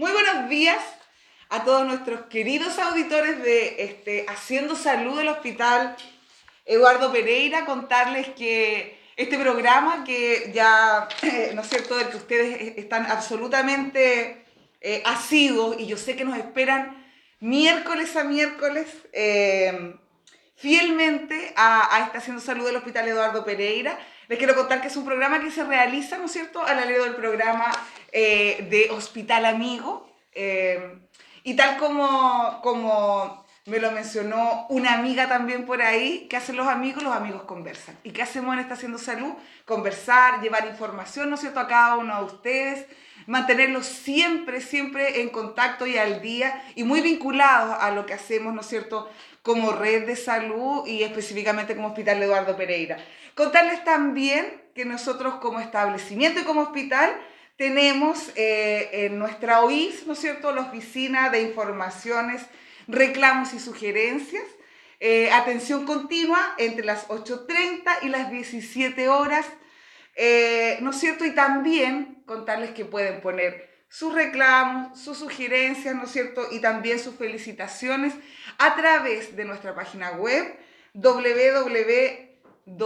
[0.00, 0.82] Muy buenos días
[1.50, 5.94] a todos nuestros queridos auditores de este, Haciendo Salud del Hospital
[6.64, 7.66] Eduardo Pereira.
[7.66, 11.06] Contarles que este programa, que ya,
[11.54, 14.46] ¿no es cierto?, del que ustedes están absolutamente
[14.80, 17.06] eh, asiduos y yo sé que nos esperan
[17.40, 18.88] miércoles a miércoles.
[19.12, 19.96] Eh,
[20.56, 23.98] fielmente a, a esta Haciendo Salud del Hospital Eduardo Pereira.
[24.30, 27.02] Les quiero contar que es un programa que se realiza, ¿no es cierto?, al alero
[27.02, 27.72] del programa
[28.12, 30.08] eh, de Hospital Amigo.
[30.32, 31.00] Eh,
[31.42, 36.68] y tal como, como me lo mencionó una amiga también por ahí, ¿qué hacen los
[36.68, 37.02] amigos?
[37.02, 37.98] Los amigos conversan.
[38.04, 39.32] ¿Y qué hacemos en esta Haciendo Salud?
[39.64, 42.86] Conversar, llevar información, ¿no es cierto?, a cada uno de ustedes,
[43.26, 48.54] mantenerlos siempre, siempre en contacto y al día y muy vinculados a lo que hacemos,
[48.54, 49.10] ¿no es cierto?,
[49.42, 52.98] como red de salud y específicamente como Hospital Eduardo Pereira.
[53.34, 57.10] Contarles también que nosotros como establecimiento y como hospital
[57.56, 62.42] tenemos eh, en nuestra OIS, ¿no es cierto?, la oficina de informaciones,
[62.88, 64.44] reclamos y sugerencias,
[64.98, 69.46] eh, atención continua entre las 8.30 y las 17 horas,
[70.16, 71.24] eh, ¿no es cierto?
[71.24, 76.46] Y también contarles que pueden poner sus reclamos, sus sugerencias, ¿no es cierto?
[76.52, 78.14] Y también sus felicitaciones
[78.60, 80.54] a través de nuestra página web
[80.92, 82.76] www.gep.cl,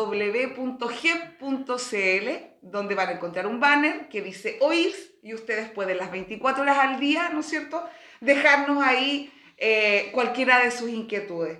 [2.62, 6.78] donde van a encontrar un banner que dice OIRS y ustedes pueden las 24 horas
[6.78, 7.84] al día, ¿no es cierto?,
[8.20, 11.58] dejarnos ahí eh, cualquiera de sus inquietudes.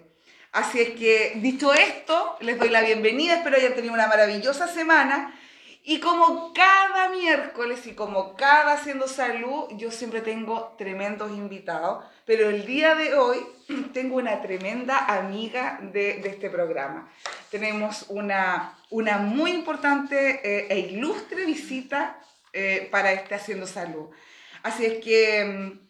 [0.53, 5.35] Así es que, dicho esto, les doy la bienvenida, espero hayan tenido una maravillosa semana
[5.87, 12.49] y como cada miércoles y como cada Haciendo Salud, yo siempre tengo tremendos invitados, pero
[12.49, 13.39] el día de hoy
[13.93, 17.13] tengo una tremenda amiga de, de este programa.
[17.51, 22.19] Tenemos una, una muy importante eh, e ilustre visita
[22.55, 24.09] eh, para este Haciendo Salud.
[24.63, 25.81] Así es que mm,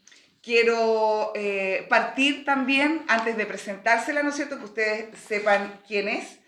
[0.42, 6.40] quiero eh, partir también, antes de presentársela, ¿no es cierto?, que ustedes sepan quién es.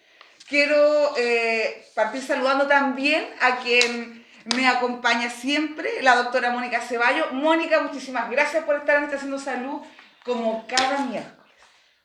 [0.49, 4.25] Quiero eh, partir saludando también a quien
[4.55, 7.33] me acompaña siempre, la doctora Mónica Ceballo.
[7.33, 9.83] Mónica, muchísimas gracias por estar en esta Haciendo Salud
[10.25, 11.37] como cada miércoles.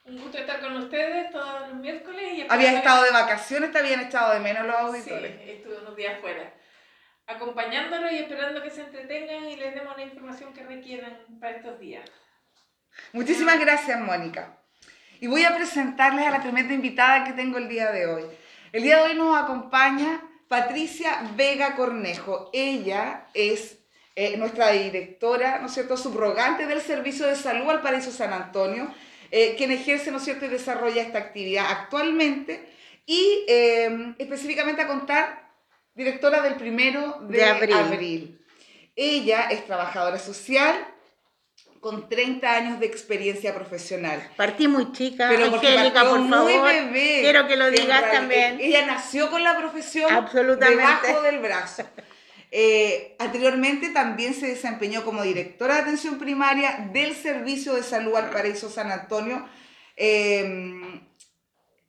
[0.06, 2.24] Un gusto estar con ustedes todos los miércoles.
[2.34, 5.34] Y Habías estado de vacaciones, te habían estado de menos los auditores.
[5.44, 6.52] Sí, estuve unos días fuera.
[7.28, 11.80] Acompañándolos y esperando que se entretengan y les demos la información que requieran para estos
[11.80, 12.10] días.
[13.14, 14.61] Muchísimas gracias, Mónica.
[15.22, 18.24] Y voy a presentarles a la tremenda invitada que tengo el día de hoy.
[18.74, 22.50] El día de hoy nos acompaña Patricia Vega Cornejo.
[22.54, 23.78] Ella es
[24.16, 28.92] eh, nuestra directora, ¿no es cierto?, subrogante del Servicio de Salud al Paraíso San Antonio,
[29.30, 32.68] eh, quien ejerce, ¿no es cierto?, y desarrolla esta actividad actualmente
[33.06, 35.52] y eh, específicamente a contar
[35.94, 37.74] directora del primero de, De abril.
[37.76, 38.42] abril.
[38.96, 40.76] Ella es trabajadora social
[41.82, 44.22] con 30 años de experiencia profesional.
[44.38, 46.64] Partí muy chica, Pero Angélica, por muy favor.
[46.64, 47.22] bebé.
[47.22, 48.60] Quiero que lo digas también.
[48.62, 50.78] Ella nació con la profesión Absolutamente.
[51.08, 51.84] debajo del brazo.
[52.52, 58.30] Eh, anteriormente también se desempeñó como directora de atención primaria del Servicio de Salud al
[58.30, 59.44] Paraíso San Antonio.
[59.98, 61.02] Eh,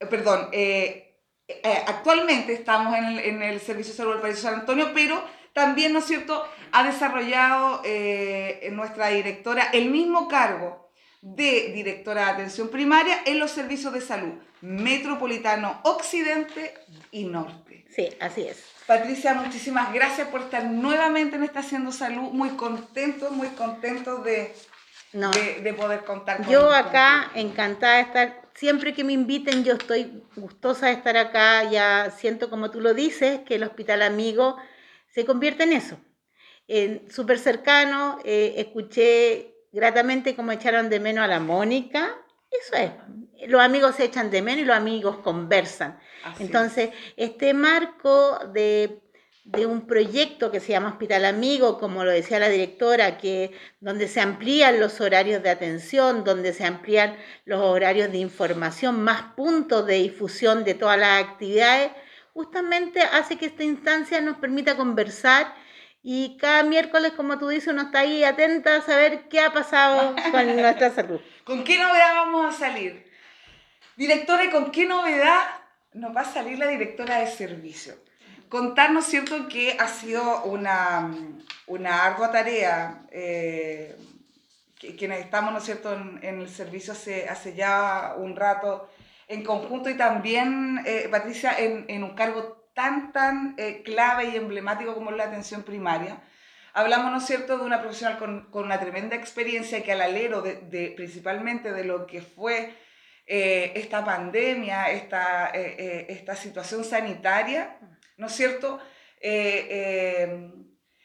[0.09, 4.55] perdón, eh, eh, actualmente estamos en el, en el Servicio de Salud al Paraíso San
[4.55, 10.91] Antonio, pero también, ¿no es cierto?, ha desarrollado eh, nuestra directora el mismo cargo
[11.21, 14.33] de directora de atención primaria en los servicios de salud
[14.63, 16.75] metropolitano occidente
[17.11, 17.85] y norte.
[17.91, 18.65] Sí, así es.
[18.87, 22.31] Patricia, muchísimas gracias por estar nuevamente en esta Haciendo Salud.
[22.31, 24.55] Muy contentos, muy contentos de,
[25.13, 29.65] No, de, de poder contar con yo acá encantada de estar, siempre que me inviten
[29.65, 34.03] yo estoy gustosa de estar acá, ya siento como tú lo dices, que el Hospital
[34.03, 34.57] Amigo
[35.13, 35.99] se convierte en eso,
[36.67, 42.17] en súper cercano, eh, escuché gratamente cómo echaron de menos a la Mónica,
[42.51, 42.91] eso es,
[43.49, 45.99] los amigos se echan de menos y los amigos conversan.
[46.25, 46.45] Así.
[46.45, 49.01] Entonces, este marco de,
[49.45, 54.09] de un proyecto que se llama Hospital Amigo, como lo decía la directora, que donde
[54.09, 59.87] se amplían los horarios de atención, donde se amplían los horarios de información, más puntos
[59.87, 61.91] de difusión de todas las actividades,
[62.33, 65.55] justamente hace que esta instancia nos permita conversar
[66.03, 70.17] y cada miércoles, como tú dices, uno está ahí atenta a saber qué ha pasado
[70.33, 71.21] con nuestra salud.
[71.45, 73.09] ¿Con qué novedad vamos a salir?
[73.97, 75.43] Directora, ¿y con qué novedad
[75.93, 77.95] nos va a salir la directora de servicio?
[78.49, 81.11] Contarnos, ¿cierto?, que ha sido una,
[81.67, 83.97] una ardua tarea, eh,
[84.79, 88.91] que, quienes estamos, ¿no es cierto?, en, en el servicio hace, hace ya un rato
[89.29, 94.37] en conjunto y también, eh, Patricia, en, en un cargo tan, tan eh, clave y
[94.37, 96.23] emblemático como es la atención primaria.
[96.75, 100.41] Hablamos, ¿no es cierto?, de una profesional con, con una tremenda experiencia que al alero
[100.41, 102.75] de, de principalmente de lo que fue
[103.27, 107.79] eh, esta pandemia, esta, eh, eh, esta situación sanitaria,
[108.17, 108.81] ¿no es cierto?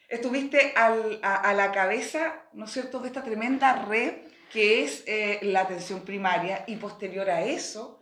[0.08, 4.14] estuviste al, a, a, la cabeza, ¿no es cierto?, de esta tremenda red
[4.52, 5.04] que es
[5.42, 7.97] la atención primaria y posterior a eso,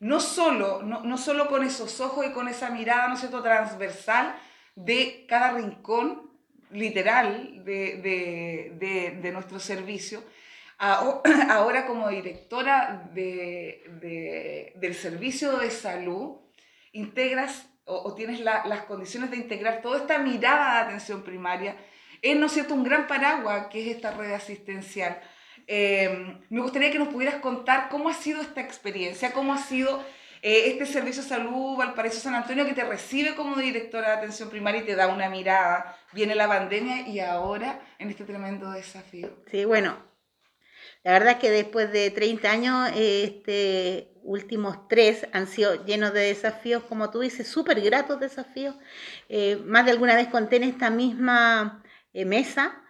[0.00, 4.34] no solo, no, no solo con esos ojos y con esa mirada, ¿no cierto?, transversal
[4.76, 6.30] de cada rincón
[6.70, 7.96] literal de,
[8.78, 10.22] de, de, nuestro servicio,
[10.78, 16.36] ahora como directora de, del servicio de salud,
[16.92, 21.76] integras o, tienes las condiciones de integrar toda esta mirada de atención primaria
[22.20, 25.20] en, ¿no es cierto?, un gran paraguas que es esta red asistencial.
[25.70, 30.02] Em, me gustaría que nos pudieras contar cómo ha sido esta experiencia, cómo ha sido
[30.40, 34.48] eh, este servicio de salud Valparaíso San Antonio que te recibe como directora de atención
[34.48, 35.94] primaria y te da una mirada.
[36.14, 39.28] Viene la pandemia y ahora en este tremendo desafío.
[39.50, 40.02] Sí, bueno,
[41.04, 46.20] la verdad es que después de 30 años, este últimos tres han sido llenos de
[46.20, 48.74] desafíos, como tú dices, súper gratos desafíos.
[49.28, 51.82] Eh, más de alguna vez conté en esta misma
[52.14, 52.82] eh, mesa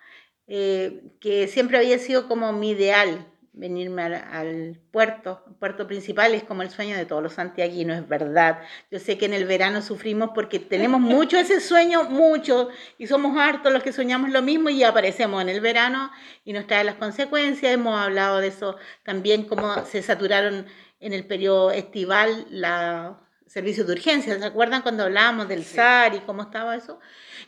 [0.48, 5.42] eh, que siempre había sido como mi ideal, venirme al, puerto.
[5.48, 8.60] El puerto principal es como el sueño de todos los santiaguinos, es verdad.
[8.90, 13.36] Yo sé que en el verano sufrimos porque tenemos mucho ese sueño, mucho, y somos
[13.36, 16.10] hartos los que soñamos lo mismo y aparecemos en el verano
[16.44, 17.72] y nos trae las consecuencias.
[17.72, 20.66] Hemos hablado de eso también, cómo se saturaron
[21.00, 23.16] en el periodo estival los
[23.46, 24.38] servicios de urgencia.
[24.38, 27.00] ¿Se acuerdan cuando hablábamos del SAR y cómo estaba eso?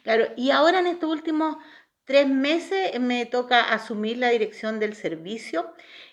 [0.03, 1.57] Claro, y ahora en estos últimos
[2.05, 5.73] tres meses me toca asumir la dirección del servicio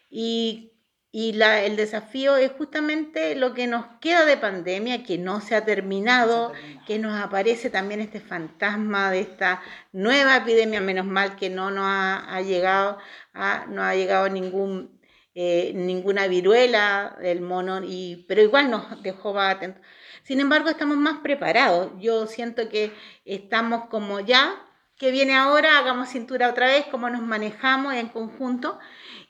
[0.09, 0.73] y,
[1.11, 5.55] y la, el desafío es justamente lo que nos queda de pandemia, que no se
[5.55, 6.53] ha terminado,
[6.85, 9.61] que nos aparece también este fantasma de esta
[9.91, 12.97] nueva epidemia, menos mal que no nos ha, ha llegado,
[13.33, 14.99] a, no ha llegado ningún,
[15.33, 19.81] eh, ninguna viruela del mono, y, pero igual nos dejó atentos.
[20.23, 21.93] Sin embargo, estamos más preparados.
[21.99, 22.91] Yo siento que
[23.23, 24.66] estamos como ya
[24.97, 28.79] que viene ahora, hagamos cintura otra vez, cómo nos manejamos en conjunto.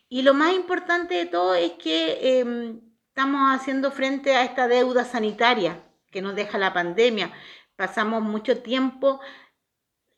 [0.09, 2.79] Y lo más importante de todo es que eh,
[3.09, 7.31] estamos haciendo frente a esta deuda sanitaria que nos deja la pandemia.
[7.75, 9.19] Pasamos mucho tiempo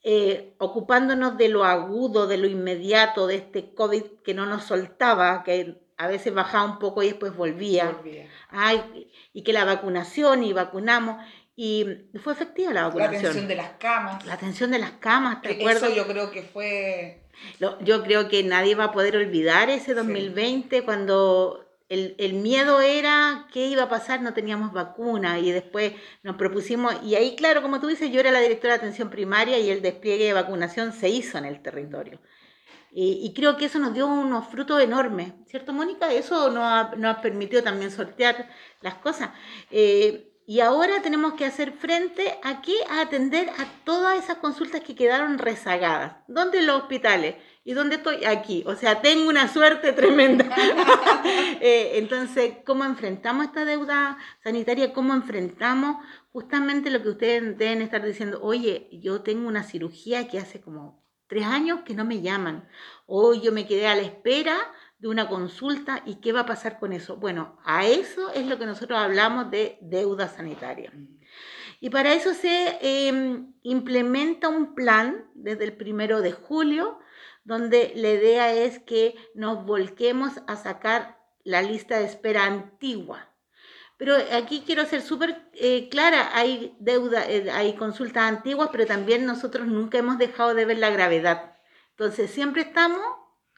[0.03, 5.43] eh, ocupándonos de lo agudo, de lo inmediato, de este COVID que no nos soltaba,
[5.43, 7.91] que a veces bajaba un poco y después volvía.
[7.91, 8.29] volvía.
[8.49, 11.21] Ay, y que la vacunación y vacunamos.
[11.61, 11.85] Y
[12.23, 13.11] fue efectiva la vacunación.
[13.11, 14.25] La atención de las camas.
[14.25, 15.83] La atención de las camas, ¿te acuerdas?
[15.83, 17.19] Eso yo creo que fue...
[17.81, 20.85] Yo creo que nadie va a poder olvidar ese 2020 sí.
[20.85, 25.91] cuando el, el, miedo era qué iba a pasar, no teníamos vacuna y después
[26.23, 29.59] nos propusimos, y ahí claro, como tú dices, yo era la directora de atención primaria
[29.59, 32.21] y el despliegue de vacunación se hizo en el territorio.
[32.91, 36.13] Y, y creo que eso nos dio unos frutos enormes, ¿cierto Mónica?
[36.13, 38.49] Eso nos ha, nos ha permitido también sortear
[38.81, 39.31] las cosas.
[39.71, 44.95] Eh, y ahora tenemos que hacer frente aquí a atender a todas esas consultas que
[44.95, 46.15] quedaron rezagadas.
[46.27, 47.35] ¿Dónde los hospitales?
[47.63, 48.25] ¿Y dónde estoy?
[48.25, 48.63] Aquí.
[48.65, 50.45] O sea, tengo una suerte tremenda.
[51.61, 54.91] eh, entonces, ¿cómo enfrentamos esta deuda sanitaria?
[54.91, 58.39] ¿Cómo enfrentamos justamente lo que ustedes deben estar diciendo?
[58.41, 62.67] Oye, yo tengo una cirugía que hace como tres años que no me llaman.
[63.05, 64.57] O yo me quedé a la espera
[64.99, 67.15] de una consulta y qué va a pasar con eso.
[67.15, 70.91] Bueno, a eso es lo que nosotros hablamos de deuda sanitaria.
[71.79, 76.99] Y para eso se eh, implementa un plan desde el primero de julio,
[77.45, 83.29] donde la idea es que nos volquemos a sacar la lista de espera antigua.
[83.97, 89.25] Pero aquí quiero ser súper eh, clara, hay deuda, eh, hay consultas antiguas, pero también
[89.25, 91.57] nosotros nunca hemos dejado de ver la gravedad.
[91.91, 93.01] Entonces siempre estamos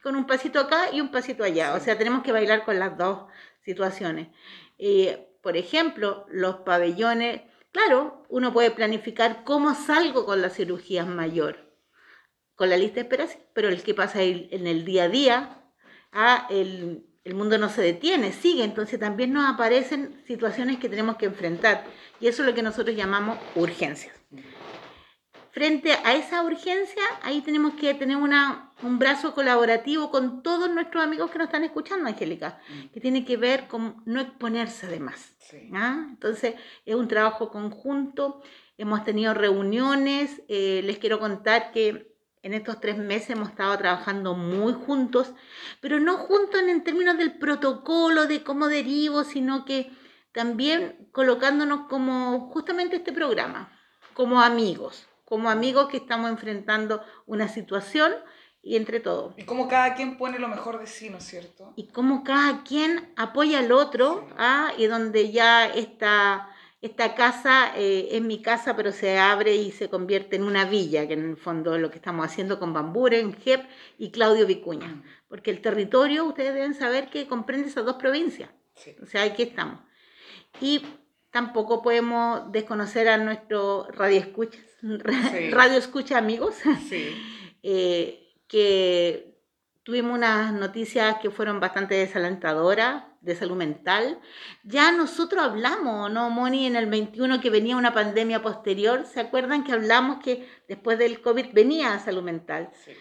[0.01, 1.73] con un pasito acá y un pasito allá.
[1.75, 3.25] O sea, tenemos que bailar con las dos
[3.63, 4.29] situaciones.
[4.77, 7.41] Eh, por ejemplo, los pabellones,
[7.71, 11.73] claro, uno puede planificar cómo salgo con la cirugía mayor,
[12.55, 15.63] con la lista de espera, pero el que pasa en el día a día,
[16.11, 21.17] ah, el, el mundo no se detiene, sigue, entonces también nos aparecen situaciones que tenemos
[21.17, 21.85] que enfrentar.
[22.19, 24.15] Y eso es lo que nosotros llamamos urgencias
[25.51, 31.03] frente a esa urgencia, ahí tenemos que tener una, un brazo colaborativo con todos nuestros
[31.03, 32.87] amigos que nos están escuchando, Angélica, mm.
[32.93, 35.35] que tiene que ver con no exponerse de más.
[35.39, 35.69] Sí.
[35.73, 36.05] ¿ah?
[36.09, 36.55] Entonces,
[36.85, 38.41] es un trabajo conjunto,
[38.77, 42.09] hemos tenido reuniones, eh, les quiero contar que
[42.43, 45.31] en estos tres meses hemos estado trabajando muy juntos,
[45.79, 49.91] pero no juntos en, en términos del protocolo, de cómo derivo, sino que
[50.31, 53.77] también colocándonos como justamente este programa,
[54.13, 58.11] como amigos como amigos que estamos enfrentando una situación
[58.61, 59.33] y entre todos.
[59.37, 61.71] Y como cada quien pone lo mejor de sí, ¿no es cierto?
[61.77, 64.33] Y como cada quien apoya al otro, Sí.
[64.37, 64.73] ¿ah?
[64.77, 66.49] y donde ya esta,
[66.81, 71.07] esta casa eh, es mi casa, pero se abre y se convierte en una villa,
[71.07, 73.65] que en el fondo es lo que estamos haciendo con Bamburen, JEP
[73.97, 74.87] y Claudio Vicuña.
[74.89, 78.49] Mm, Porque el territorio, ustedes deben saber que comprende esas dos provincias.
[78.75, 78.97] Sí.
[79.01, 79.79] O sea, aquí estamos.
[80.59, 80.85] Y
[81.31, 85.51] tampoco podemos desconocer a nuestro radio escucha, Sí.
[85.51, 86.55] radio escucha amigos,
[86.89, 87.15] Sí.
[87.63, 89.37] eh, que
[89.83, 94.19] tuvimos unas noticias que fueron bastante desalentadoras de salud mental.
[94.63, 96.65] Ya nosotros hablamos, ¿no, Moni?
[96.65, 101.21] En el 21 que venía una pandemia posterior, ¿se acuerdan que hablamos que después del
[101.21, 102.69] COVID venía salud mental?
[102.85, 102.91] sí.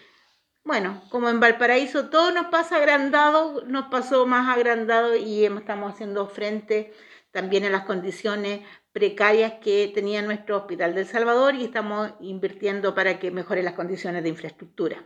[0.63, 6.27] Bueno, como en Valparaíso todo nos pasa agrandado, nos pasó más agrandado y estamos haciendo
[6.27, 6.93] frente
[7.31, 8.61] también a las condiciones
[8.91, 14.21] precarias que tenía nuestro Hospital del Salvador y estamos invirtiendo para que mejore las condiciones
[14.23, 15.03] de infraestructura.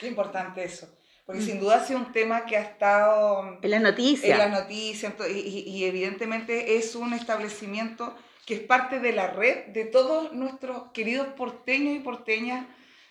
[0.00, 0.88] Qué importante eso.
[1.24, 1.44] Porque Mm.
[1.44, 5.14] sin duda ha sido un tema que ha estado En las en noticias, las noticias
[5.30, 5.32] y,
[5.70, 11.28] y- evidentemente es un establecimiento que es parte de la red de todos nuestros queridos
[11.28, 12.66] porteños y porteñas,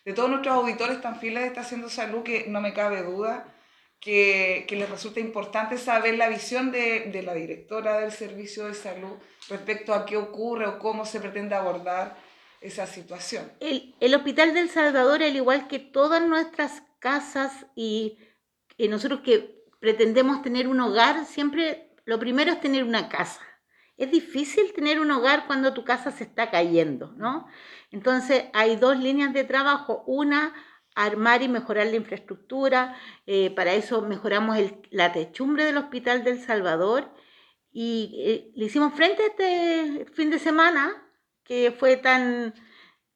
[0.06, 3.48] de todos nuestros auditores tan fieles de Está Haciendo Salud, que no me cabe duda
[4.04, 8.74] que, que les resulta importante saber la visión de, de la directora del servicio de
[8.74, 9.14] salud
[9.48, 12.18] respecto a qué ocurre o cómo se pretende abordar
[12.60, 13.50] esa situación.
[13.62, 18.18] el, el Hospital del Salvador, al igual que todas nuestras casas y,
[18.78, 23.42] y nosotros que pretendemos tener un hogar, siempre lo primero es tener una casa.
[23.96, 27.48] Es difícil tener un hogar cuando tu casa se está cayendo, ¿no?
[27.92, 30.04] Entonces hay dos líneas de trabajo.
[30.08, 30.54] Una,
[30.96, 32.96] armar y mejorar la infraestructura.
[33.26, 37.12] eh, para eso mejoramos el- la techumbre del Hospital del Salvador
[37.72, 40.94] y eh, le hicimos frente a este fin de semana
[41.44, 42.54] que fue tan,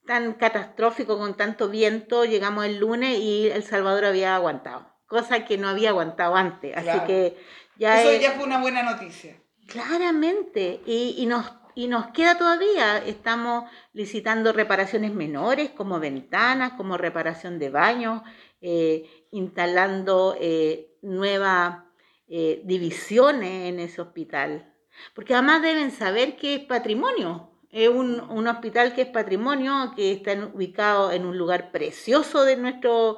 [0.05, 2.25] tan catastrófico con tanto viento.
[2.25, 6.75] Llegamos el lunes y El Salvador había aguantado, cosa que no había aguantado antes.
[6.75, 7.05] Así Claro.
[7.07, 7.37] que
[7.77, 9.35] ya Eso es- ya fue una buena noticia.
[9.67, 11.45] Claramente, y, y nos,
[11.77, 18.23] y nos queda todavía, estamos licitando reparaciones menores como ventanas, como reparación de baños,
[18.61, 21.83] eh, instalando eh, nuevas
[22.29, 24.73] eh, divisiones en ese hospital,
[25.13, 30.13] porque además deben saber que es patrimonio, es un, un hospital que es patrimonio, que
[30.13, 33.17] está ubicado en un lugar precioso de nuestro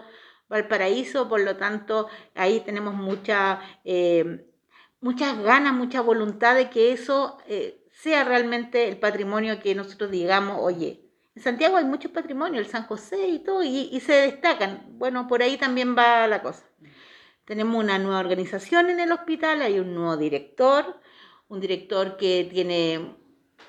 [0.49, 3.61] Valparaíso, por lo tanto ahí tenemos mucha...
[4.99, 7.37] muchas ganas, mucha voluntad de que eso
[8.01, 11.01] sea realmente el patrimonio que nosotros digamos, oye,
[11.35, 14.85] en Santiago hay muchos patrimonios, el San José y todo, y, se destacan.
[14.91, 16.63] Bueno, por ahí también va la cosa.
[17.43, 21.01] Tenemos una nueva organización en el hospital, hay un nuevo director,
[21.49, 23.17] un director que tiene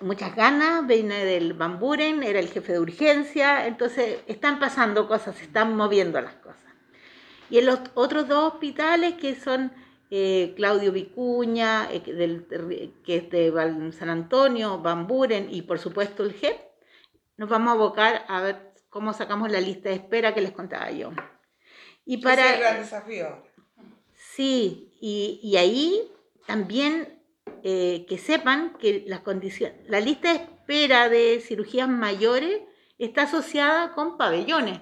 [0.01, 5.77] muchas ganas, viene del Bamburen, era el jefe de urgencia, entonces están pasando cosas, están
[5.77, 6.61] moviendo las cosas.
[7.51, 9.73] Y en los otros dos hospitales que son
[10.11, 12.47] eh, Claudio Vicuña, eh, que del-
[13.05, 16.57] que es de San Antonio, Bamburen y por supuesto el JEP,
[17.37, 20.91] nos vamos a abocar a ver cómo sacamos la lista de espera que les contaba
[20.91, 21.11] yo.
[22.05, 23.43] Y Ese es el gran para, desafío.
[24.15, 26.03] sí, y, y ahí
[26.47, 27.23] también
[27.63, 32.63] eh, que sepan que las condiciones, la lista de espera de cirugías mayores
[32.99, 34.81] está asociada con pabellones.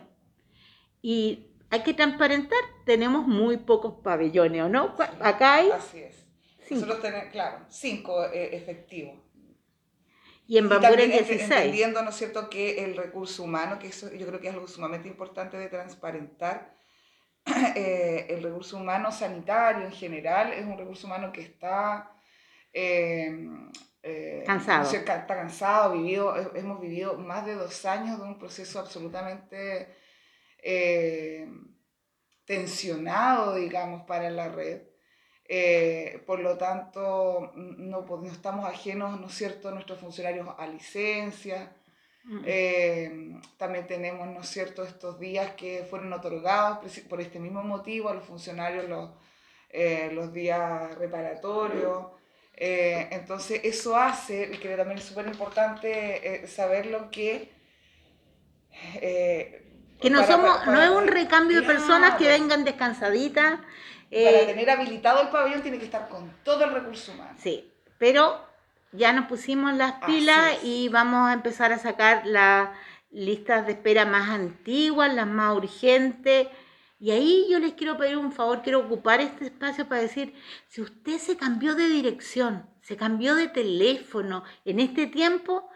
[1.03, 4.95] Y hay que transparentar, tenemos muy pocos pabellones, ¿o no?
[5.21, 6.27] Acá hay Así es.
[6.67, 6.81] cinco.
[6.87, 9.19] Nosotros tenemos, claro, cinco eh, efectivos.
[10.47, 11.43] y en también ent- 16.
[11.43, 14.67] entendiendo, ¿no es cierto?, que el recurso humano, que eso yo creo que es algo
[14.67, 16.75] sumamente importante de transparentar,
[17.77, 22.11] eh, el recurso humano sanitario en general es un recurso humano que está...
[22.73, 23.31] eh,
[24.03, 24.91] eh, Cansado.
[24.91, 29.95] está cansado, vivido, he- hemos vivido más de dos años de un proceso absolutamente
[30.63, 31.49] eh,
[32.45, 34.83] tensionado, digamos, para la red.
[35.51, 41.75] Eh, por lo tanto, no, no estamos ajenos, ¿no es cierto?, nuestros funcionarios a licencia.
[42.25, 42.43] Mm.
[42.45, 48.11] Eh, también tenemos, ¿no es cierto?, estos días que fueron otorgados por este mismo motivo
[48.11, 49.11] a los funcionarios los,
[49.71, 52.09] eh, los días reparatorios.
[52.61, 57.53] Entonces, eso hace, y que también es súper importante saberlo, que...
[59.99, 63.59] eh, Que no para- somos, para- no es un recambio de personas que vengan descansaditas.
[63.59, 63.67] Para
[64.11, 67.35] eh, tener habilitado el pabellón tiene que estar con todo el recurso humano.
[67.39, 68.41] Sí, pero
[68.93, 72.71] ya nos pusimos las pilas y vamos a empezar a sacar las
[73.11, 76.49] listas de espera más antiguas, las más urgentes.
[77.01, 80.35] Y ahí yo les quiero pedir un favor, quiero ocupar este espacio para decir,
[80.69, 85.69] si usted se cambió de dirección, se cambió de teléfono en este tiempo,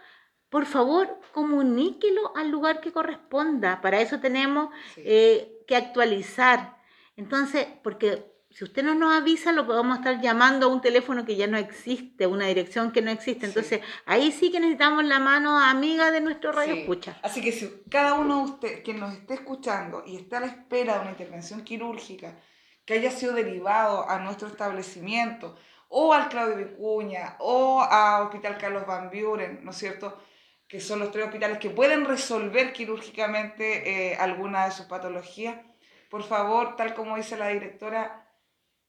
[0.53, 3.81] por favor, comuníquelo al lugar que corresponda.
[3.81, 5.01] Para eso tenemos Sí.
[5.03, 6.77] eh, que actualizar.
[7.17, 11.35] Entonces, porque si usted no nos avisa, lo podemos estar llamando a un teléfono que
[11.35, 13.47] ya no existe, una dirección que no existe.
[13.47, 13.51] Sí.
[13.51, 16.81] Entonces, ahí sí que necesitamos la mano amiga de nuestro radio Sí.
[16.81, 17.17] escucha.
[17.23, 20.45] Así que si cada uno de ustedes que nos esté escuchando y está a la
[20.47, 22.37] espera de una intervención quirúrgica
[22.85, 25.55] que haya sido derivado a nuestro establecimiento
[25.89, 30.21] o al Claudio Vicuña o a Hospital Carlos Van Buren, ¿no es cierto?
[30.73, 35.55] Que son los tres hospitales que pueden resolver quirúrgicamente eh, alguna de sus patologías.
[36.09, 38.27] Por favor, tal como dice la directora,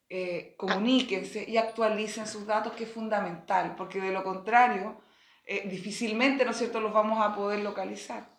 [0.08, 4.98] eh, comuníquense y actualicen sus datos, que es fundamental, porque de lo contrario,
[5.44, 8.30] eh, difícilmente, ¿no es cierto?, los vamos a poder localizar.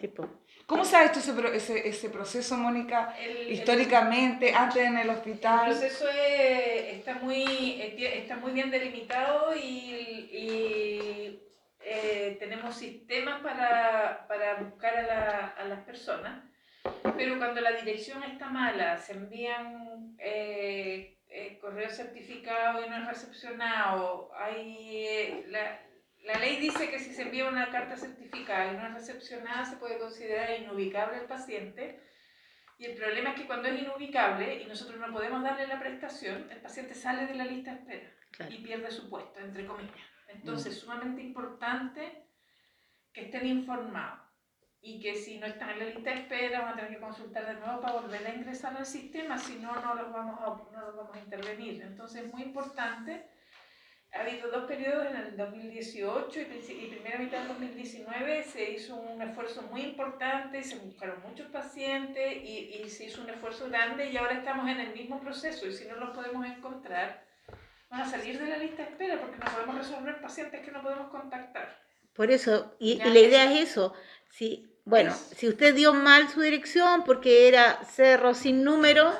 [0.00, 0.10] Sí.
[0.64, 5.10] ¿Cómo se ha hecho ese, ese, ese proceso, Mónica, El- el- históricamente, antes en el
[5.10, 5.66] El hospital?
[5.66, 7.42] proceso es- está, muy,
[7.82, 9.60] eh, está muy bien delimitado y,
[10.32, 11.42] y,
[11.90, 16.42] eh, tenemos sistemas para, para buscar a, la- a las personas,
[17.16, 23.06] pero cuando la dirección está mala, se envían eh, eh, correos certificados y no es
[23.06, 25.80] recepcionado, hay, eh, la,
[26.24, 29.76] la ley dice que si se envía una carta certificada y no es recepcionada se
[29.76, 32.00] puede considerar inubicable el paciente.
[32.80, 36.48] Y el problema es que cuando es inubicable y nosotros no podemos darle la prestación,
[36.50, 38.54] el paciente sale de la lista de espera Claro.
[38.54, 40.07] y pierde su puesto, entre comillas.
[40.40, 42.24] Entonces, es sumamente importante
[43.12, 44.20] que estén informados
[44.80, 47.46] y que si no están en la lista de espera van a tener que consultar
[47.46, 50.80] de nuevo para volver a ingresar al sistema, si no, no los vamos a, no
[50.86, 51.82] los vamos a intervenir.
[51.82, 53.26] Entonces, es muy importante.
[54.12, 58.70] Ha habido dos periodos en el 2018 y, princi- y primera mitad del 2019 se
[58.70, 63.68] hizo un esfuerzo muy importante, se buscaron muchos pacientes y, y se hizo un esfuerzo
[63.68, 67.27] grande y ahora estamos en el mismo proceso y si no los podemos encontrar
[67.90, 70.82] van a salir de la lista de espera porque no podemos resolver pacientes que no
[70.82, 71.80] podemos contactar.
[72.12, 73.94] Por eso, y, y la idea es eso.
[74.30, 79.12] Si, bueno, si usted dio mal su dirección porque era cerro sin número,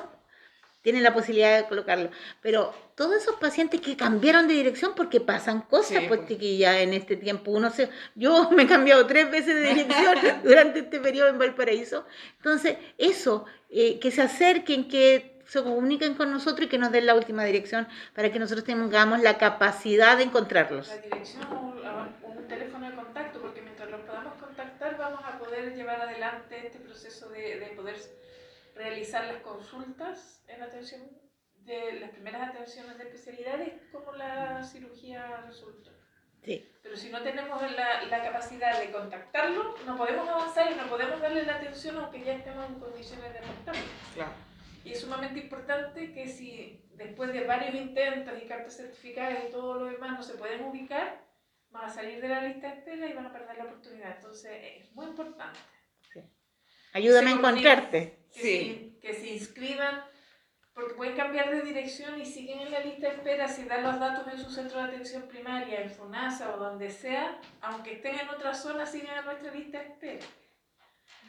[0.81, 2.09] tiene la posibilidad de colocarlo.
[2.41, 6.29] Pero todos esos pacientes que cambiaron de dirección porque pasan cosas, Sí, pues pues.
[6.29, 7.51] chiquilla, en este tiempo.
[7.51, 12.05] Uno se, yo me he cambiado tres veces de dirección durante este periodo en Valparaíso.
[12.37, 17.07] Entonces, eso, eh, que se acerquen, que se comuniquen con nosotros y que nos den
[17.07, 20.87] la última dirección para que nosotros tengamos la capacidad de encontrarlos.
[20.89, 25.75] La dirección o un, teléfono de contacto porque mientras los podamos contactar vamos a poder
[25.75, 27.95] llevar adelante este proceso de, de poder
[28.75, 31.01] realizar las consultas en atención
[31.65, 35.89] de las primeras atenciones de especialidades como la cirugía resulta.
[36.43, 36.71] Sí.
[36.83, 41.19] Pero si no tenemos la, la capacidad de contactarlo, no podemos avanzar y no podemos
[41.19, 43.81] darle la atención aunque ya estemos en condiciones de aceptarlo.
[44.13, 44.48] Claro.
[44.89, 49.75] Y es sumamente importante que si después de varios intentos y cartas certificadas y todo
[49.79, 51.23] lo demás no se pueden ubicar,
[51.69, 54.15] van a salir de la lista de espera y van a perder la oportunidad.
[54.15, 55.59] Entonces es muy importante
[56.93, 58.17] Ayúdame a encontrarte.
[58.33, 58.99] que, Sí.
[58.99, 60.03] se, que se inscriban,
[60.73, 63.99] porque pueden cambiar de dirección y siguen en la lista de espera si dan los
[63.99, 68.29] datos en su centro de atención primaria, en FUNASA o donde sea, aunque estén en
[68.29, 70.25] otra zona, siguen en nuestra lista de espera.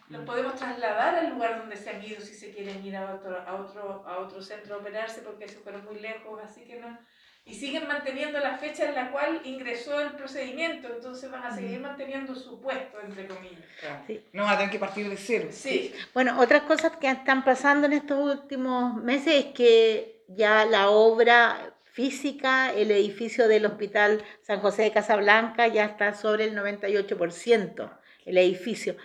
[0.09, 3.41] Los podemos trasladar al lugar donde se han ido si se quieren ir a otro,
[3.47, 6.99] a otro, a otro centro a operarse porque se fueron muy lejos, así que no.
[7.45, 11.81] Y siguen manteniendo la fecha en la cual ingresó el procedimiento, entonces van a seguir
[11.81, 13.65] manteniendo su puesto, entre comillas.
[14.07, 14.25] Sí.
[14.33, 15.49] No van a tener que partir de cero.
[15.51, 20.91] Sí, Bueno, otras cosas que están pasando en estos últimos meses es que ya la
[20.91, 27.91] obra física, el edificio del Hospital San José de Casablanca ya está sobre el 98%,
[28.27, 28.97] el edificio.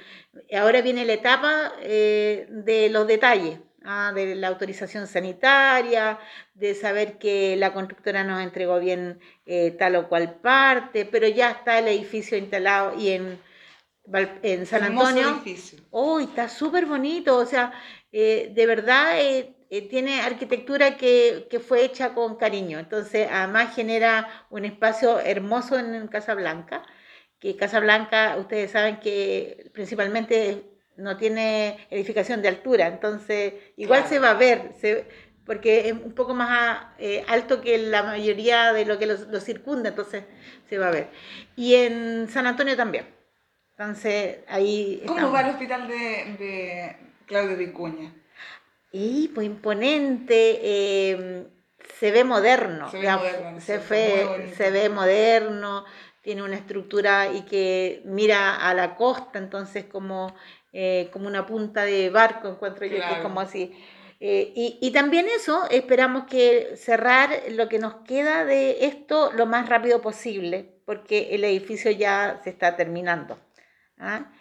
[0.54, 6.19] Ahora viene la etapa eh, de los detalles, ah, de la autorización sanitaria,
[6.54, 11.52] de saber que la constructora nos entregó bien eh, tal o cual parte, pero ya
[11.52, 13.39] está el edificio instalado y en,
[14.65, 15.30] San Hermoso Antonio.
[15.30, 15.80] edificio.
[15.89, 17.74] Uy, está súper bonito, o sea,
[18.12, 19.56] eh, de verdad eh,
[19.89, 26.08] tiene arquitectura que, que fue hecha con cariño, entonces además genera un espacio hermoso en
[26.08, 26.84] Casablanca,
[27.54, 30.64] que Casablanca, ustedes saben que principalmente
[30.98, 34.14] no tiene edificación de altura, entonces igual Claro.
[34.14, 35.06] se va a ver, se-
[35.46, 39.44] porque es un poco más eh, alto que la mayoría de lo que los, los
[39.44, 40.24] circunda, entonces
[40.70, 41.08] se va a ver.
[41.56, 43.06] Y en San Antonio también.
[43.78, 45.04] Entonces ahí...
[45.06, 45.36] ¿Cómo estamos.
[45.36, 45.96] va el hospital de,
[46.40, 46.96] de
[47.28, 48.12] Claudio Vicuña?
[48.92, 51.48] Y pues imponente, eh,
[52.00, 54.56] se ve moderno, Se ve ya, moderno, ¿no es se, bonito.
[54.56, 55.86] se ve moderno,
[56.26, 60.36] tiene una estructura y que mira a la costa, entonces como,
[60.74, 63.22] eh, como una punta de barco, encuentro yo que es Claro.
[63.24, 63.72] como así.
[64.20, 69.46] Eh, y, y también eso, esperamos que cerrar lo que nos queda de esto lo
[69.46, 73.38] más rápido posible, porque el edificio ya se está terminando.
[74.00, 74.32] ¿ah?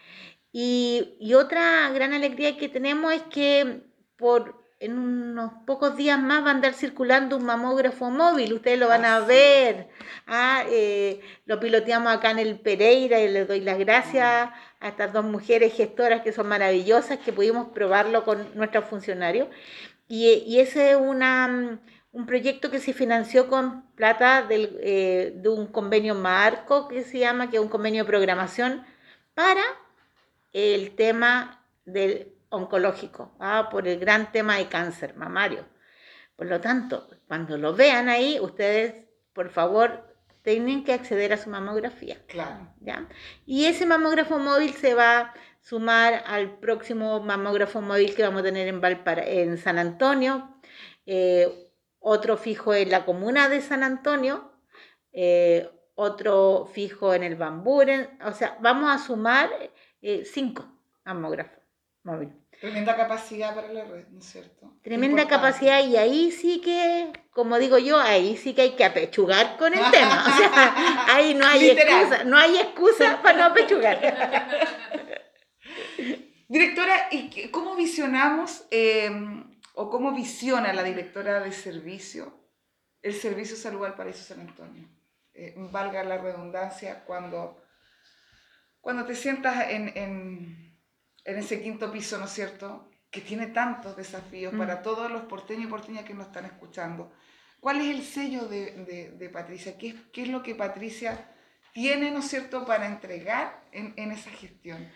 [0.53, 3.83] Y, y, otra gran alegría que tenemos es que
[4.16, 8.88] por en unos pocos días más va a andar circulando un mamógrafo móvil, ustedes lo
[8.88, 9.88] van a ver.
[10.26, 15.12] Ah, eh, lo piloteamos acá en el Pereira y les doy las gracias a estas
[15.12, 19.48] dos mujeres gestoras que son maravillosas, que pudimos probarlo con nuestros funcionarios.
[20.08, 21.80] Y, y ese es una,
[22.12, 27.20] un proyecto que se financió con plata del, eh, de un convenio marco que se
[27.20, 28.84] llama, que es un convenio de programación
[29.34, 29.62] para
[30.52, 35.67] el tema del oncológico, ah, por el gran tema de cáncer mamario.
[36.37, 41.51] Por lo tanto, cuando lo vean ahí, ustedes, por favor, tienen que acceder a su
[41.51, 42.25] mamografía.
[42.27, 42.73] Claro.
[42.81, 43.09] ¿ya?
[43.47, 48.45] Y ese mamógrafo móvil se va a sumar al próximo mamógrafo móvil que vamos a
[48.45, 50.57] tener en, Valpara en San Antonio,
[51.07, 54.53] eh, otro fijo en la comuna de San Antonio,
[55.12, 59.49] eh, otro fijo en el Bamburen, o sea, vamos a sumar
[60.03, 60.67] eh, cinco
[61.05, 61.63] mamógrafos
[62.61, 64.73] Tremenda capacidad para la red, ¿no es cierto?
[64.83, 65.31] Tremenda Importante.
[65.31, 69.73] capacidad y ahí sí que, como digo yo, ahí sí que hay que apechugar con
[69.75, 70.25] el tema.
[70.27, 72.03] O sea, ahí no hay Literal.
[72.03, 73.99] excusa, no hay excusa para no apechugar.
[76.49, 79.11] Directora, ¿y cómo visionamos eh,
[79.75, 82.40] o cómo visiona la directora de servicio
[83.03, 84.88] el servicio salud al Paraíso San Antonio?
[85.35, 87.62] Eh, valga la redundancia, cuando,
[88.81, 90.63] cuando te sientas en, en
[91.24, 92.90] en ese quinto piso, ¿no es cierto?
[93.10, 94.58] Que tiene tantos desafíos mm.
[94.58, 97.12] para todos los porteños y porteñas que nos están escuchando.
[97.60, 99.78] ¿Cuál es el sello de, de, de Patricia?
[99.78, 101.30] ¿Qué es, ¿Qué es, lo que Patricia
[101.74, 104.88] tiene, ¿no es cierto?, para entregar en, en esa gestión.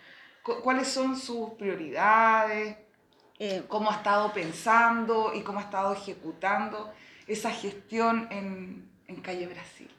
[0.63, 2.77] ¿Cuáles son sus prioridades?
[3.37, 6.91] Eh, ¿Cómo ha estado pensando y cómo ha estado ejecutando
[7.27, 9.89] esa gestión en, en Calle Brasil?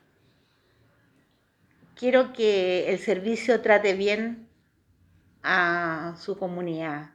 [1.95, 4.50] Quiero que el servicio trate bien
[5.43, 7.11] a su comunidad.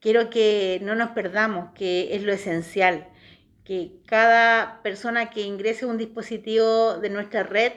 [0.00, 3.08] Quiero que no nos perdamos, que es lo esencial,
[3.64, 7.72] que cada persona que ingrese un dispositivo de nuestra red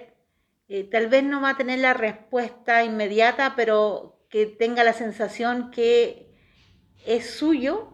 [0.70, 5.70] eh, tal vez no va a tener la respuesta inmediata, pero que tenga la sensación
[5.70, 6.34] que
[7.06, 7.94] es suyo,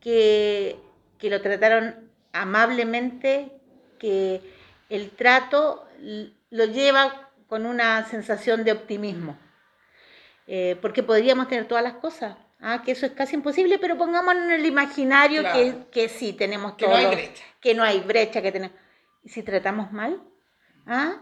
[0.00, 0.76] que,
[1.18, 3.52] que lo trataron amablemente,
[3.98, 4.40] que
[4.90, 5.88] el trato
[6.50, 9.38] lo lleva con una sensación de optimismo.
[10.46, 12.36] Eh, porque podríamos tener todas las cosas.
[12.60, 12.82] ¿ah?
[12.84, 15.58] Que eso es casi imposible, pero pongámonos en el imaginario claro.
[15.58, 16.90] que, que, sí tenemos todo.
[16.90, 17.44] Que no hay brecha.
[17.60, 18.76] Que no hay brecha, que tenemos.
[19.22, 20.22] ¿Y si tratamos mal?
[20.86, 21.20] ¿Ah?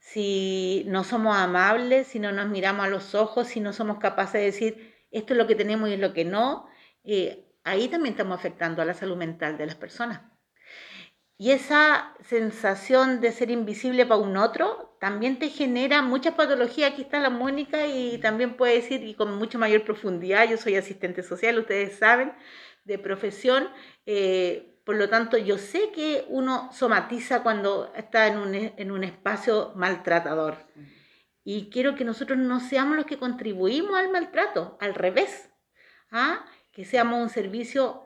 [0.00, 4.34] Si no somos amables, si no nos miramos a los ojos, si no somos capaces
[4.34, 6.66] de decir esto es lo que tenemos y es lo que no,
[7.04, 10.22] eh, ahí también estamos afectando a la salud mental de las personas.
[11.42, 16.92] Y esa sensación de ser invisible para un otro también te genera muchas patologías.
[16.92, 20.76] Aquí está la Mónica y también puede decir, y con mucha mayor profundidad, yo soy
[20.76, 22.32] asistente social, ustedes saben,
[22.84, 23.68] de profesión.
[24.06, 29.02] Eh, por lo tanto, yo sé que uno somatiza cuando está en un, en un
[29.02, 30.58] espacio maltratador.
[31.42, 35.50] Y quiero que nosotros no seamos los que contribuimos al maltrato, al revés.
[36.12, 36.46] ¿ah?
[36.70, 38.04] Que seamos un servicio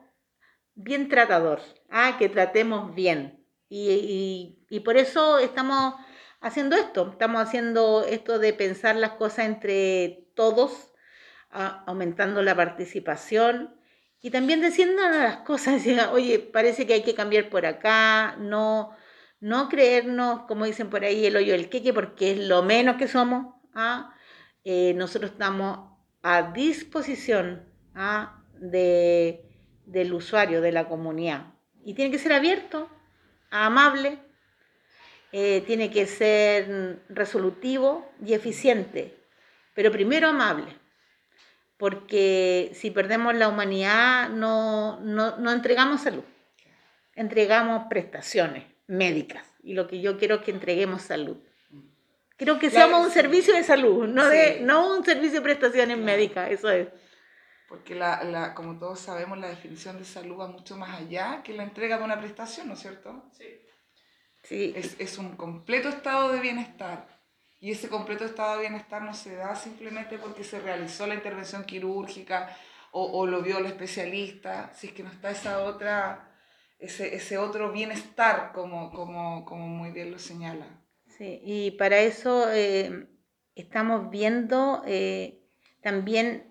[0.77, 1.59] bien tratador,
[1.89, 3.43] ah, que tratemos bien.
[3.69, 5.95] Y, y, por eso estamos
[6.39, 10.93] haciendo esto, estamos haciendo esto de pensar las cosas entre todos,
[11.49, 13.75] aumentando la participación
[14.21, 15.81] y también diciendo las cosas,
[16.13, 18.95] oye, parece que hay que cambiar por acá, no,
[19.39, 23.07] no creernos, como dicen por ahí, el hoyo del queque, porque es lo menos que
[23.07, 23.55] somos.
[23.73, 24.13] ¿ah?
[24.63, 25.91] Eh, nosotros estamos
[26.23, 27.63] a disposición
[27.95, 28.43] ¿ah?
[28.59, 29.46] de
[29.87, 31.45] del usuario, de la comunidad.
[31.83, 32.89] Y tiene que ser abierto,
[33.49, 34.19] amable,
[35.31, 39.17] eh, tiene que ser resolutivo y eficiente,
[39.73, 40.77] pero primero amable,
[41.77, 46.23] porque si perdemos la humanidad no, no, no entregamos salud,
[47.15, 51.37] entregamos prestaciones médicas y lo que yo quiero es que entreguemos salud.
[52.37, 56.51] Quiero que seamos un servicio de salud, no, de, no un servicio de prestaciones médicas,
[56.51, 56.87] eso es
[57.67, 61.53] porque la, la, como todos sabemos, la definición de salud va mucho más allá que
[61.53, 63.25] la entrega de una prestación, ¿no es cierto?
[63.33, 63.45] Sí.
[64.43, 64.73] sí.
[64.75, 67.07] Es, es, un completo estado de bienestar.
[67.59, 71.65] Y ese completo estado de bienestar no se da simplemente porque se realizó la intervención
[71.65, 72.55] quirúrgica
[72.91, 76.31] o, o lo vio el especialista, si es que no está esa otra,
[76.79, 80.67] ese, ese otro bienestar, como, como, como muy bien lo señala.
[81.17, 83.07] Sí, y para eso eh,
[83.55, 85.43] estamos viendo eh,
[85.81, 86.46] también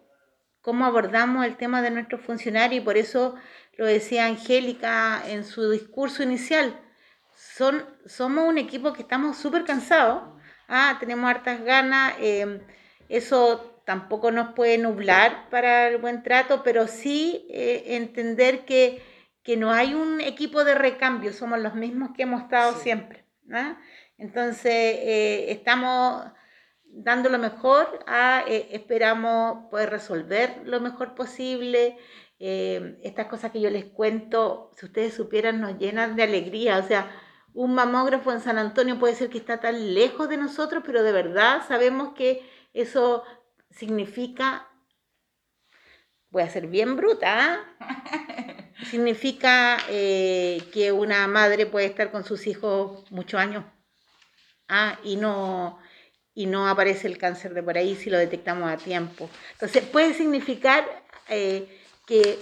[0.67, 3.37] cómo abordamos el tema de nuestros funcionarios y por eso
[3.77, 6.77] lo decía Angélica en su discurso inicial.
[7.37, 10.25] Son, somos un equipo que estamos súper cansados
[10.67, 12.59] ah, tenemos hartas ganas, em,
[13.09, 19.01] eso tampoco nos puede nublar para el buen trato, pero sí eh, entender que,
[19.45, 23.25] que, no hay un equipo de recambio, somos los mismos que hemos estado siempre.
[24.19, 26.25] Entonces, eh, estamos
[26.97, 31.99] dando lo mejor, a, eh, esperamos poder resolver lo mejor posible.
[32.39, 36.79] estas cosas que yo les cuento, si ustedes supieran, nos llenan de alegría.
[36.79, 37.11] O sea,
[37.55, 41.13] un mamógrafo en San Antonio puede ser que está tan lejos de nosotros, pero de
[41.13, 42.43] verdad sabemos que
[42.75, 43.25] eso
[43.71, 44.69] significa,
[46.29, 47.77] voy a ser bien bruta, ¿ah?
[48.91, 53.65] significa eh, que una madre puede estar con sus hijos muchos años
[54.69, 54.99] ¿ah?
[55.03, 55.79] y, no,
[56.37, 59.29] y no aparece el cáncer de por ahí si lo detectamos a tiempo.
[59.53, 60.85] Entonces puede significar
[61.31, 61.66] eh,
[62.07, 62.38] que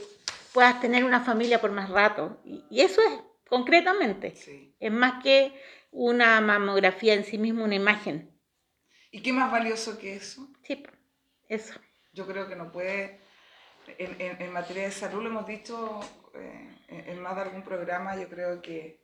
[0.53, 4.35] puedas tener una familia por más rato y, eso es concretamente,
[4.81, 5.53] es más que
[5.93, 8.37] una mamografía en sí misma, una imagen.
[9.13, 10.49] ¿Y qué más valioso que eso?
[10.65, 10.83] Sí,
[11.49, 11.75] eso.
[12.13, 13.21] Yo creo que no puede,
[13.87, 16.01] en, en, materia de salud lo hemos dicho
[16.35, 19.04] eh, en más de algún programa, yo creo que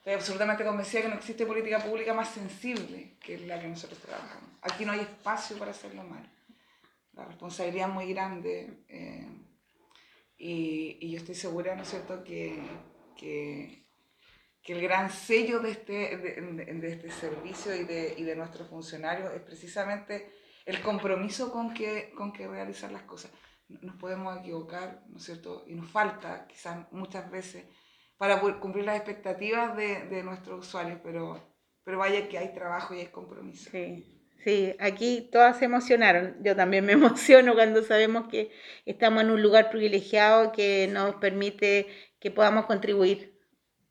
[0.00, 4.48] estoy absolutamente convencida que no existe política pública más sensible que la que nosotros trabajamos.
[4.62, 6.26] Aquí no hay espacio para hacerlo mal.
[7.12, 9.28] La responsabilidad es muy grande eh,
[10.38, 12.62] y, y, yo estoy segura, ¿no es cierto?, que,
[13.14, 13.84] que,
[14.62, 18.70] que el gran sello de este, de, de este servicio y de, y de nuestros
[18.70, 20.32] funcionarios es precisamente
[20.64, 23.32] el compromiso con que, con que realizar las cosas.
[23.68, 25.64] Nos podemos equivocar, ¿no es cierto?
[25.66, 27.66] Y nos falta quizás muchas veces
[28.20, 31.42] para cumplir las expectativas de, de nuestros usuarios, pero,
[31.82, 33.70] pero vaya que hay trabajo y hay compromiso.
[33.70, 34.14] Sí.
[34.44, 36.36] Sí, aquí todas se emocionaron.
[36.42, 38.50] Yo también me emociono cuando sabemos que
[38.84, 41.86] estamos en un lugar privilegiado que nos permite
[42.18, 43.40] que podamos contribuir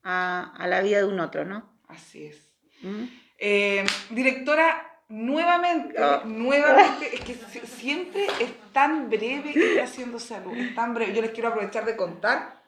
[0.03, 1.67] a, a la vida de un otro, ¿no?
[1.87, 2.51] Así es.
[2.83, 3.05] ¿Mm?
[3.39, 7.33] Eh, directora, nuevamente, nuevamente, es que
[7.65, 11.15] siempre es tan breve ir haciendo salud, es tan breve.
[11.15, 12.58] Yo les quiero aprovechar de contar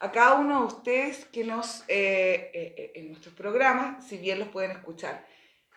[0.00, 4.48] a cada uno de ustedes que nos, eh, eh, en nuestros programas, si bien los
[4.48, 5.26] pueden escuchar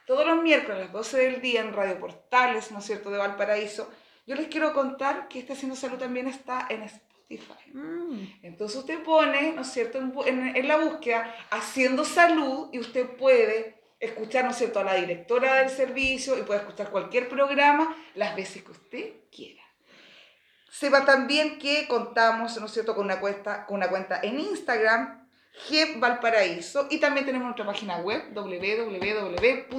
[0.05, 3.17] todos los miércoles a las 12 del día en Radio Portales, ¿no es cierto?, de
[3.17, 3.89] Valparaíso,
[4.25, 7.71] yo les quiero contar que este Haciendo Salud también está en Spotify.
[7.73, 8.39] Mm.
[8.43, 13.81] Entonces usted pone, ¿no es cierto?, en, en la búsqueda Haciendo Salud y usted puede
[13.99, 18.35] escuchar, ¿no es cierto?, a la directora del servicio y puede escuchar cualquier programa las
[18.35, 19.62] veces que usted quiera.
[20.73, 25.29] Sepa también que contamos, ¿no es cierto?, con una cuenta, con una cuenta en Instagram,
[25.69, 29.69] GEP Valparaíso, y también tenemos nuestra página web, www.gep.cl.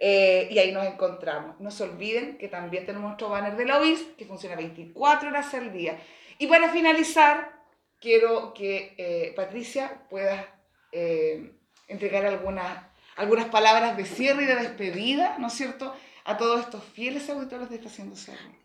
[0.00, 1.60] Eh, y ahí nos encontramos.
[1.60, 3.80] No se olviden que también tenemos nuestro banner de la
[4.18, 5.96] que funciona 24 horas al día.
[6.38, 7.52] Y para finalizar,
[8.00, 10.52] quiero que eh, Patricia pueda
[10.90, 11.52] eh,
[11.86, 12.84] entregar algunas,
[13.14, 17.70] algunas palabras de cierre y de despedida, ¿no es cierto?, a todos estos fieles auditores
[17.70, 18.63] de Estación Cerro.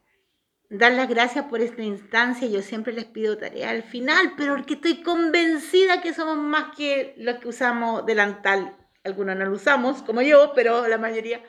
[0.72, 4.76] Dar las gracias por esta instancia, yo siempre les pido tarea al final, pero porque
[4.76, 8.78] estoy convencida que somos más que los que usamos delantal.
[9.04, 11.42] Algunos no lo usamos, como yo, pero la mayoría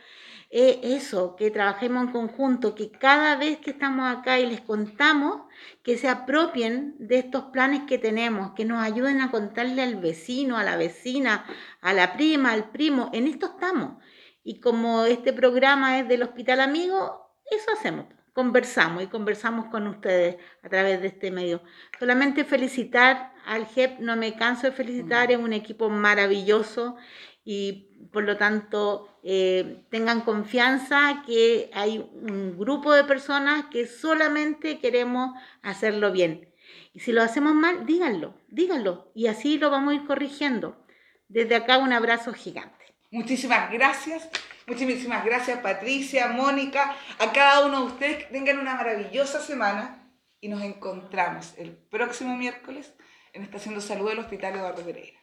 [0.52, 5.42] eh, eso, que trabajemos en conjunto, que cada vez que estamos acá y les contamos,
[5.82, 10.56] que se apropien de estos planes que tenemos, que nos ayuden a contarle al vecino,
[10.56, 11.44] a la vecina,
[11.82, 14.02] a la prima, al primo, en esto estamos.
[14.42, 18.06] Y como este programa es del Hospital Amigo, eso hacemos,
[18.40, 21.62] conversamos y conversamos con ustedes a través de este medio.
[21.98, 26.96] Solamente felicitar al JEP, no me canso de felicitar, es un equipo maravilloso
[27.44, 34.78] y por lo tanto eh, tengan confianza que hay un grupo de personas que solamente
[34.78, 36.48] queremos hacerlo bien.
[36.94, 40.82] Y si lo hacemos mal, díganlo, díganlo y así lo vamos a ir corrigiendo.
[41.28, 42.86] Desde acá un abrazo gigante.
[43.10, 44.30] Muchísimas gracias.
[44.70, 50.08] Muchísimas gracias Patricia, Mónica, a cada uno de ustedes que tengan una maravillosa semana
[50.40, 52.94] y nos encontramos el próximo miércoles
[53.32, 55.19] en Estación de Salud del Hospital Eduardo Pereira.